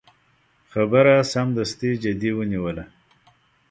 [0.71, 2.83] خبره سمدستي جدي ونیوله.